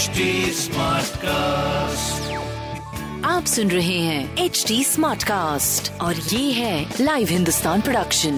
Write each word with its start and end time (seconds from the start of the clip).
HD 0.00 0.20
cast 1.16 2.32
आप 3.24 3.44
सुन 3.44 3.70
रहे 3.70 3.98
हैं 3.98 4.36
एच 4.36 4.64
डी 4.68 4.84
स्मार्ट 4.84 5.22
कास्ट 5.22 6.00
और 6.00 6.14
ये 6.14 6.52
है 6.52 6.94
लाइव 7.00 7.28
हिंदुस्तान 7.30 7.80
प्रोडक्शन 7.80 8.32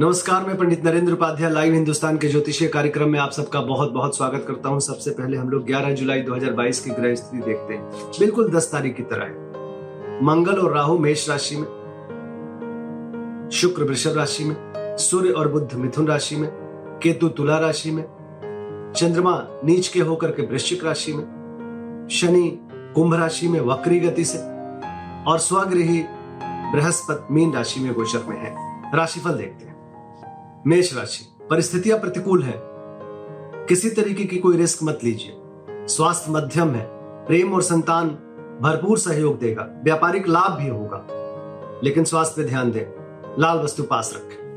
नमस्कार 0.00 0.44
मैं 0.44 0.56
पंडित 0.56 0.84
नरेंद्र 0.84 1.12
उपाध्याय 1.12 1.50
लाइव 1.50 1.74
हिंदुस्तान 1.74 2.18
के 2.18 2.28
ज्योतिषीय 2.28 2.68
कार्यक्रम 2.68 3.08
में 3.08 3.18
आप 3.18 3.30
सबका 3.30 3.60
बहुत 3.60 3.90
बहुत 3.90 4.16
स्वागत 4.16 4.44
करता 4.48 4.68
हूँ। 4.68 4.80
सबसे 4.80 5.10
पहले 5.10 5.36
हम 5.36 5.50
लोग 5.50 5.66
11 5.66 5.90
जुलाई 5.90 6.22
2022 6.22 6.78
की 6.78 6.90
ग्रह 6.90 7.14
स्थिति 7.14 7.44
देखते 7.44 7.74
हैं। 7.74 7.90
बिल्कुल 8.20 8.50
10 8.50 8.72
तारीख 8.72 8.96
की 8.96 9.02
तरह 9.02 9.24
है। 9.24 9.50
मंगल 10.24 10.54
और 10.54 10.74
राहु 10.74 10.98
मेष 10.98 11.28
राशि 11.28 11.56
में 11.56 11.79
शुक्र 13.52 13.84
वृषभ 13.84 14.16
राशि 14.16 14.44
में, 14.44 14.56
सूर्य 14.96 15.30
और 15.30 15.48
बुद्ध 15.48 15.74
मिथुन 15.74 16.06
राशि 16.06 16.36
में, 16.36 16.50
केतु 17.02 17.28
तुला 17.28 17.58
राशि 17.58 17.90
में, 17.90 18.04
चंद्रमा 18.96 19.46
नीच 19.64 19.88
के 19.88 20.00
होकर 20.00 20.30
के 20.30 20.42
वृश्चिक 20.42 20.84
राशि 20.84 21.12
में, 21.12 21.24
शनि 22.10 22.58
कुंभ 22.72 23.14
राशि 23.14 23.48
में 23.48 23.60
वक्री 23.60 24.00
गति 24.00 24.24
से, 24.24 24.38
और 25.30 25.38
स्वगृही 25.38 26.04
बृहस्पति 26.42 27.34
मीन 27.34 27.52
राशि 27.52 27.80
में 27.80 27.92
गोचर 27.92 28.22
में 28.28 28.36
है। 28.36 28.54
राशिफल 28.96 29.32
देखते 29.32 29.64
हैं। 29.64 29.76
मेष 30.66 30.96
राशि, 30.96 31.46
परिस्थितियाँ 31.50 31.98
प्रतिकूल 31.98 32.42
है। 32.42 32.62
किसी 33.66 33.90
तरीके 33.90 34.24
की 34.24 34.36
कोई 34.36 34.56
रिस्क 34.56 34.82
मत 34.82 34.98
लीजिए। 35.04 35.36
स्वास्थ्य 35.70 36.32
मध्यम 36.32 36.70
है। 36.70 36.86
प्रेम 37.26 37.54
और 37.54 37.62
संतान 37.62 38.08
भरपूर 38.62 38.98
सहयोग 38.98 39.38
देगा। 39.38 39.68
व्यापारिक 39.84 40.28
लाभ 40.28 40.52
भी 40.52 40.68
होगा। 40.68 41.06
लेकिन 41.84 42.04
स्वास्थ्य 42.04 42.42
पे 42.42 42.48
ध्यान 42.48 42.72
दें। 42.72 42.99
लाल 43.38 43.58
वस्तु 43.58 43.82
पास 43.82 44.12
रखें। 44.16 44.50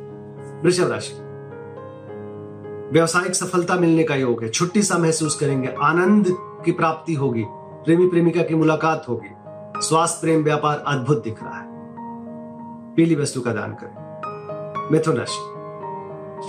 वृषभ 0.64 0.92
राशि। 0.92 1.14
व्यवसायिक 2.94 3.36
सफलता 3.36 3.76
मिलने 3.76 4.04
का 4.04 4.16
योग 4.16 4.44
है। 4.44 4.50
छुट्टी 4.50 4.84
सा 4.84 4.98
महसूस 4.98 5.36
करेंगे। 5.36 5.76
आनंद 5.84 6.26
की 6.38 6.72
प्राप्ति 6.72 7.14
होगी। 7.14 7.44
प्रेमी 7.50 8.08
प्रेमिका 8.08 8.42
की 8.42 8.56
मुलाकात 8.56 9.06
होगी। 9.10 9.30
स्वास्थ्य, 9.88 10.18
प्रेम, 10.22 10.44
व्यापार 10.44 10.84
अद्भुत 10.88 11.24
दिख 11.24 11.44
रहा 11.44 11.58
है। 11.58 11.66
पीली 12.96 13.16
वस्तु 13.16 13.42
का 13.42 13.54
दान 13.54 13.72
करें। 13.72 14.04
मिथुन 14.92 15.18
राशि। 15.18 15.54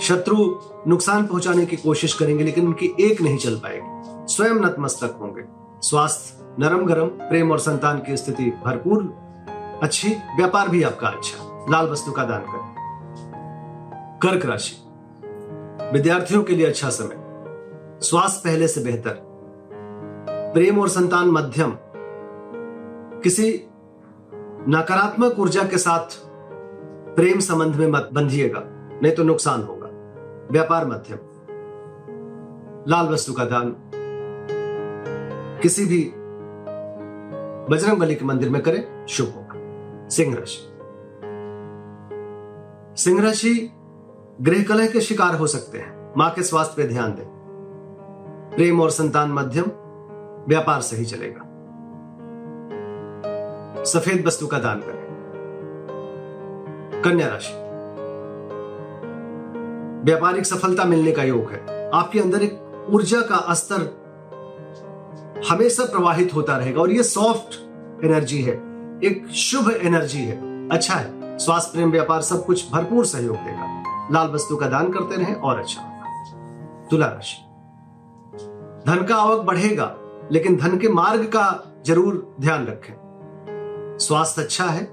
शत्रु 0.01 0.55
नुकसान 0.87 1.27
पहुँचाने 1.27 1.65
की 1.65 1.77
कोशिश 1.77 2.13
करेंगे, 2.13 2.43
लेकिन 2.43 2.67
उनकी 2.67 2.95
एक 2.99 3.21
नहीं 3.21 3.37
चल 3.37 3.55
पाएगी। 3.55 4.01
स्वयं 4.33 4.55
नतमस्तक 4.55 5.17
होंगे। 5.21 5.41
स्वास्थ्य, 5.81 6.55
नरम 6.59 6.85
गरम, 6.85 7.07
प्रेम 7.07 7.51
और 7.51 7.59
संतान 7.59 7.99
की 7.99 8.17
स्थिति 8.17 8.43
भरपूर। 8.65 9.15
अच्छी, 9.83 10.09
व्यापार 10.09 10.69
भी 10.69 10.83
आपका 10.83 11.07
अच्छा। 11.07 11.44
लाल 11.69 11.87
वस्तु 11.87 12.11
का 12.11 12.23
दान 12.23 12.41
करें। 12.41 12.75
कर्क 14.21 14.45
राशि। 14.45 14.75
विद्यार्थियों 15.93 16.43
के 16.43 16.53
लिए 16.55 16.65
अच्छा 16.65 16.89
समय। 16.89 17.15
स्वास्थ्य 18.01 18.49
पहले 18.49 18.67
से 18.67 18.83
बेहतर। 18.83 19.21
प्रेम 20.29 20.79
और 20.79 20.89
संतान 20.89 21.27
मध्यम। 21.27 21.77
किसी 23.21 23.63
नकारात्मक 24.69 25.39
ऊर्जा 25.39 25.63
के 25.63 25.77
साथ 25.77 26.05
प्रेम 27.15 27.39
संबंध 27.39 27.75
में 27.75 27.87
मत 27.87 28.09
बंधिएगा, 28.13 28.61
नहीं 29.03 29.15
तो 29.15 29.23
नुकसान 29.23 29.63
होगा। 29.63 29.87
व्यापार 30.51 30.87
मध्यम। 30.87 31.17
लाल 32.87 33.05
वस्तु 33.05 33.33
का 33.33 33.45
दान। 33.45 33.75
किसी 35.61 35.85
भी 35.85 36.11
बजरंग 37.75 37.97
बली 37.97 38.15
के 38.15 38.25
मंदिर 38.25 38.49
में 38.49 38.61
करें, 38.61 39.07
शुभ 39.07 39.33
होगा। 39.35 39.53
सिंह 40.09 40.35
राशि। 40.35 40.74
सिंह 42.95 43.23
राशि 43.23 43.71
गृह 44.41 44.63
कलह 44.63 44.87
के 44.87 45.01
शिकार 45.01 45.35
हो 45.35 45.47
सकते 45.47 45.77
हैं। 45.77 46.13
माँ 46.17 46.31
के 46.31 46.43
स्वास्थ्य 46.43 46.83
पर 46.83 46.89
ध्यान 46.89 47.11
दें। 47.11 47.25
प्रेम 48.55 48.81
और 48.81 48.89
संतान 48.89 49.31
मध्यम, 49.31 49.65
व्यापार 50.47 50.81
सही 50.81 51.05
चलेगा। 51.05 51.41
सफ़ेद 53.83 54.27
वस्तु 54.27 54.47
का 54.47 54.59
दान 54.59 54.79
करें। 54.79 55.05
कन्या 57.05 57.27
राशि। 57.27 57.53
व्यापारिक 60.05 60.45
सफलता 60.45 60.85
मिलने 60.85 61.11
का 61.11 61.23
योग 61.23 61.51
है। 61.51 61.91
आपके 61.91 62.19
अंदर 62.19 62.41
एक 62.41 62.87
ऊर्जा 62.89 63.21
का 63.21 63.53
स्तर 63.53 64.05
हमेशा 65.49 65.83
प्रवाहित 65.83 66.35
होता 66.35 66.57
रहेगा 66.57 66.81
और 66.81 66.91
ये 66.91 67.03
सॉफ्ट 67.03 67.53
एनर्जी 68.05 68.41
है। 68.41 68.53
एक 69.03 69.27
शुभ 69.35 69.71
एनर्जी 69.71 70.19
है। 70.19 70.69
अच्छा 70.69 70.93
है। 70.93 71.24
स्वास्थ्य 71.39 71.71
प्रेम 71.73 71.91
व्यापार 71.91 72.21
सब 72.21 72.45
कुछ 72.45 72.71
भरपूर 72.71 73.05
सहयोग 73.05 73.35
देगा। 73.35 73.83
लाल 74.11 74.27
वस्तु 74.27 74.55
का 74.55 74.67
दान 74.67 74.91
करते 74.91 75.15
रहे 75.15 75.33
और 75.33 75.59
अच्छा। 75.59 75.81
होगा 75.81 76.87
तुला 76.91 77.05
राशि। 77.05 77.41
धन 78.87 79.05
का 79.09 79.15
आवक 79.15 79.41
बढ़ेगा, 79.41 79.95
लेकिन 80.31 80.55
धन 80.55 80.77
के 80.77 80.89
मार्ग 80.89 81.23
का 81.23 81.73
ज़रूर 81.85 82.35
ध्यान 82.41 82.67
रखें। 82.67 82.93
स्वास्थ्य 83.99 84.41
अच्छा 84.41 84.65
है। 84.65 84.87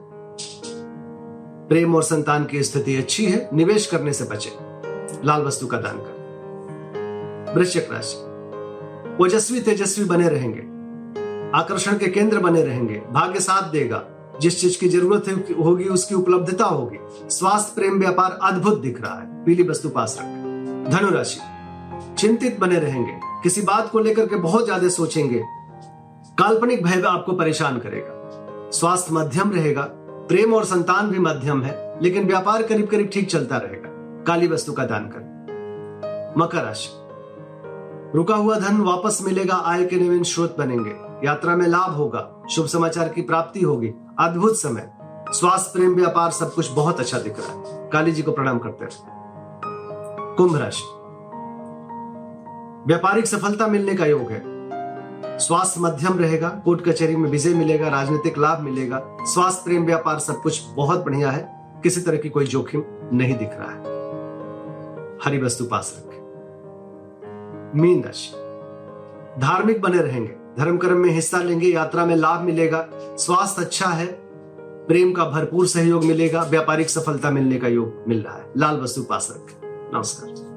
प्रेम 1.68 1.94
और 1.96 2.02
संतान 2.02 2.44
की 2.44 2.62
स्थिति 2.62 2.96
अच्छी 2.96 3.26
है, 3.26 3.50
निवेश 3.52 3.86
करने 3.86 4.12
से 4.12 4.24
बचें। 4.24 4.72
लाल 5.24 5.42
वस्तु 5.42 5.66
का 5.66 5.76
दान 5.76 5.98
कर। 5.98 7.52
वृश्चिक 7.56 7.88
राशि। 7.92 8.16
ओजस्वी 9.24 9.60
तेजस्वी 9.60 10.04
बने 10.04 10.28
रहेंगे। 10.28 10.60
आकर्षण 11.58 11.98
के 11.98 12.06
केंद्र 12.06 12.38
बने 12.38 12.62
रहेंगे। 12.62 13.02
भाग्य 13.10 13.40
साथ 13.40 13.62
देगा। 13.62 14.04
जिस 14.42 14.60
चीज़ 14.60 14.78
की 14.80 14.88
ज़रूरत 14.88 15.28
होगी, 15.64 15.84
उसकी 15.84 16.14
उपलब्धता 16.14 16.64
होगी। 16.64 16.98
स्वास्थ्य 17.30 17.72
प्रेम 17.74 17.98
व्यापार 17.98 18.38
अद्भुत 18.42 18.80
दिख 18.80 19.02
रहा 19.02 19.14
है। 19.14 19.44
पीली 19.44 19.62
वस्तु 19.62 19.88
पास 19.88 20.16
रखें। 20.20 20.90
धनुराशि। 20.90 21.40
चिंतित 22.18 22.60
बने 22.60 22.78
रहेंगे। 22.78 23.12
किसी 23.42 23.62
बात 23.62 23.90
को 23.90 23.98
लेकर 23.98 24.26
के 24.26 24.36
बहुत 24.36 24.64
ज़्यादा 24.64 24.88
सोचेंगे। 24.88 25.42
काल्पनिक 26.38 26.82
भय 26.82 27.02
आपको 27.02 27.32
परेशान 27.32 27.78
करेगा। 27.78 28.70
स्वास्थ्य 28.70 29.14
मध्यम 29.14 29.52
रहेगा। 29.52 29.82
प्रेम 30.28 30.54
और 30.54 30.64
संतान 30.64 31.10
भी 31.10 31.18
मध्यम 31.18 31.62
है, 31.62 31.98
लेकिन 32.02 32.26
व्यापार 32.26 32.62
करीब 32.62 32.86
करीब 32.86 33.10
ठीक 33.12 33.30
चलता 33.30 33.56
रहेगा। 33.56 34.24
काली 34.24 34.48
वस्तु 34.48 34.72
का 34.72 34.84
दान 34.84 35.10
कर। 35.14 36.34
मकर 36.38 36.64
राशि। 36.64 36.88
रुका 38.14 38.34
हुआ 38.34 38.58
धन 38.58 38.76
वापस 38.76 39.18
मिलेगा, 39.22 39.54
आय 39.54 39.84
के 39.84 39.96
नवीन 39.96 40.22
स्रोत 40.22 40.56
बनेंगे। 40.58 41.11
यात्रा 41.24 41.56
में 41.56 41.66
लाभ 41.66 41.90
होगा, 41.90 42.42
शुभ 42.50 42.66
समाचार 42.66 43.08
की 43.08 43.22
प्राप्ति 43.22 43.60
होगी। 43.60 43.94
अद्भुत 44.18 44.56
समय। 44.56 44.90
स्वास्थ्य, 45.28 45.70
प्रेम, 45.74 45.94
व्यापार, 45.94 46.30
सब 46.30 46.52
कुछ 46.52 46.72
बहुत 46.72 47.00
अच्छा 47.00 47.18
दिख 47.18 47.34
रहा 47.38 47.52
है। 47.52 47.90
काली 47.90 48.12
जी 48.12 48.22
को 48.22 48.32
प्रणाम 48.32 48.58
करते 48.58 48.84
रहे 48.84 48.96
कुंभ 50.36 50.56
राशि। 50.56 50.82
व्यापारिक 52.86 53.26
सफलता 53.26 53.66
मिलने 53.66 53.94
का 53.94 54.06
योग 54.06 54.20
है। 54.20 54.42
स्वास्थ्य 55.38 55.80
मध्यम 55.80 56.18
रहेगा, 56.18 56.48
कोर्ट 56.48 56.88
कचहरी 56.88 57.16
में 57.16 57.30
विजय 57.30 57.54
मिलेगा, 57.54 57.88
राजनीतिक 57.88 58.38
लाभ 58.38 58.60
मिलेगा। 58.60 59.16
स्वास्थ्य, 59.20 59.62
प्रेम, 59.64 59.84
व्यापार, 59.84 60.18
सब 60.18 60.42
कुछ 60.42 60.62
बहुत 60.76 61.04
बढ़िया 61.04 61.30
है। 61.30 61.62
किसी 61.82 62.00
तरह 62.00 62.16
की 62.16 62.28
कोई 62.28 62.46
जोखिम 62.46 62.82
नहीं 63.12 63.38
दिख 63.38 63.50
रहा 63.52 63.70
है। 63.70 63.80
हरी 65.24 65.42
वस्तु 65.42 65.64
पास 65.64 65.94
रखें। 65.98 66.22
मीन 67.80 68.04
राशि। 68.04 68.32
धार्मिक 69.40 69.82
बने 69.82 69.98
रहेंगे। 69.98 70.41
धर्म 70.58 70.76
कर्म 70.78 70.96
में 70.96 71.10
हिस्सा 71.10 71.38
लेंगे 71.38 71.68
यात्रा 71.68 72.06
में 72.06 72.16
लाभ 72.16 72.40
मिलेगा 72.40 72.88
स्वास्थ्य 73.18 73.62
अच्छा 73.62 73.86
है 73.86 74.06
प्रेम 74.88 75.12
का 75.12 75.24
भरपूर 75.24 75.66
सहयोग 75.66 76.04
मिलेगा 76.04 76.42
व्यापारिक 76.42 76.90
सफलता 76.90 77.30
मिलने 77.30 77.56
का 77.56 77.68
योग 77.68 78.04
मिल 78.08 78.22
रहा 78.22 78.36
है। 78.36 78.44
लाल 78.56 78.76
वस्तु 78.76 79.02
पास 79.02 79.28
रखें। 79.30 79.60
नमस्कार। 79.94 80.52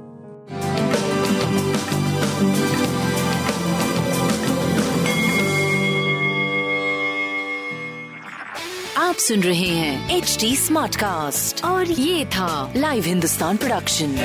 आप 8.98 9.16
सुन 9.16 9.40
रहे 9.40 9.68
हैं 9.68 10.18
एच 10.18 10.38
डी 10.42 10.56
स्मार्ट 10.56 10.96
कास्ट 10.96 11.66
और 11.66 11.86
ये 11.86 12.26
था 12.26 12.74
live 12.76 13.04
Hindustan 13.04 13.58
production 13.58 14.16